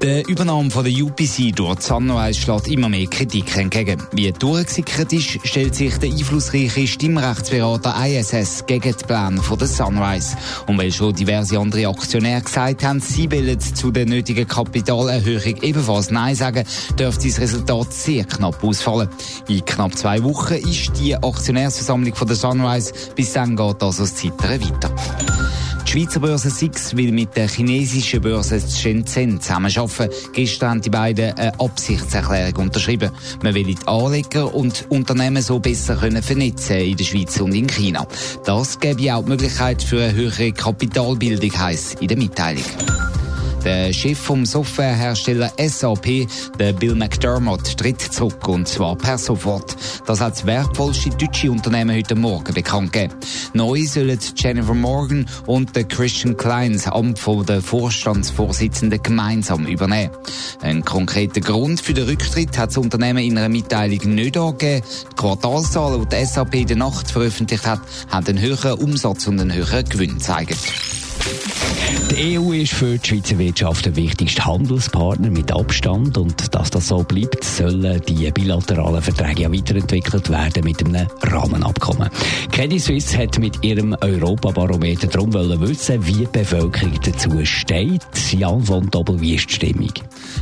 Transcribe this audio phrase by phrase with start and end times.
[0.00, 4.00] Der Übernahme von der UPC durch Sunrise schlägt immer mehr Kritik entgegen.
[4.12, 10.36] Wie durchgesickert ist, stellt sich der einflussreiche Stimmrechtsberater ISS gegen die Pläne von der Sunrise.
[10.68, 16.12] Und weil schon diverse andere Aktionäre gesagt haben, sie wollen zu der nötigen Kapitalerhöhung ebenfalls
[16.12, 16.64] Nein sagen,
[16.96, 19.08] dürfte das Resultat sehr knapp ausfallen.
[19.48, 22.92] In knapp zwei Wochen ist die Aktionärsversammlung von der Sunrise.
[23.16, 24.94] Bis dann geht also das Zittern weiter.
[25.88, 30.10] Die Schweizer Börse SIX will mit der chinesischen Börse Shenzhen zusammenarbeiten.
[30.34, 33.10] Gestern haben die beiden eine Absichtserklärung unterschrieben.
[33.42, 37.68] Man will die Anleger und Unternehmen so besser können vernetzen in der Schweiz und in
[37.68, 38.06] China.
[38.44, 42.64] Das gäbe auch die Möglichkeit für eine höhere Kapitalbildung, heisst in der Mitteilung.
[43.64, 46.28] Der Chef vom Softwarehersteller SAP,
[46.58, 49.76] der Bill McDermott, tritt zurück und zwar per sofort.
[50.06, 53.14] Das hat das wertvollste deutsche Unternehmen heute Morgen bekannt gegeben.
[53.54, 60.12] Neu sollen Jennifer Morgan und der Christian Klein das Amt von der Vorstandsvorsitzenden gemeinsam übernehmen.
[60.62, 64.86] Ein konkreter Grund für den Rücktritt hat das Unternehmen in einer Mitteilung nicht angegeben.
[65.10, 69.40] Die Quartalszahlen, die die SAP in der Nacht veröffentlicht hat, haben einen höheren Umsatz und
[69.40, 70.56] einen höheren Gewinn gezeigt.
[72.10, 76.88] Die EU ist für die Schweizer Wirtschaft der wichtigste Handelspartner mit Abstand und dass das
[76.88, 82.08] so bleibt, sollen die bilateralen Verträge ja weiterentwickelt werden mit einem Rahmenabkommen.
[82.50, 88.02] Credit Suisse hat mit ihrem Europabarometer darum wissen, wie die Bevölkerung dazu steht.
[88.30, 89.92] Jan von Doppel, wie ist die Stimmung?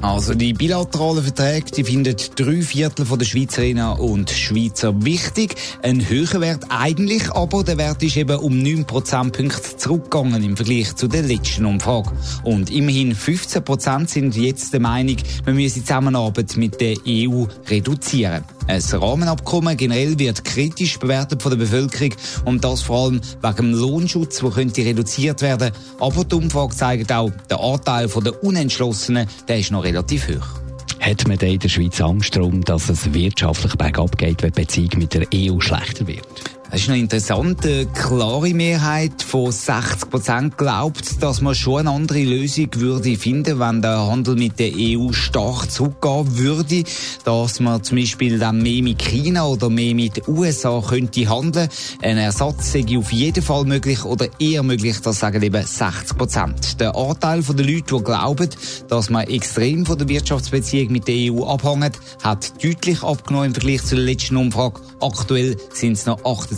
[0.00, 5.56] Also die bilateralen Verträge, die finden drei Viertel der Schweizerinnen und Schweizer wichtig.
[5.82, 10.94] Ein höherer Wert eigentlich, aber der Wert ist eben um 9 Prozentpunkte zurückgegangen im Vergleich
[10.94, 12.10] zu der letzten Umfrage.
[12.42, 17.44] Und immerhin 15 Prozent sind jetzt der Meinung, man müsse die Zusammenarbeit mit der EU
[17.68, 18.44] reduzieren.
[18.66, 22.14] Ein Rahmenabkommen generell wird kritisch bewertet von der Bevölkerung
[22.44, 25.72] und das vor allem wegen dem Lohnschutz, der könnte reduziert werden.
[26.00, 30.46] Aber die Umfrage zeigt auch, der Anteil der Unentschlossenen, der ist noch relativ hoch.
[31.00, 34.90] Hat man in der Schweiz Angst darum, dass es wirtschaftlich bergab geht, wenn die Beziehung
[34.96, 36.57] mit der EU schlechter wird?
[36.70, 41.90] Es ist noch interessant, eine klare Mehrheit von 60 Prozent glaubt, dass man schon eine
[41.92, 46.84] andere Lösung würde finden, wenn der Handel mit der EU stark zurückgehen würde,
[47.24, 51.70] dass man zum Beispiel dann mehr mit China oder mehr mit den USA könnte handeln.
[52.02, 56.80] Ein Ersatz sei auf jeden Fall möglich oder eher möglich, das sagen eben 60 Prozent.
[56.80, 58.50] Der Anteil der Leute, die glauben,
[58.88, 63.82] dass man extrem von der Wirtschaftsbeziehung mit der EU abhängt, hat deutlich abgenommen im Vergleich
[63.84, 64.82] zur letzten Umfrage.
[65.00, 66.57] Aktuell sind es noch 28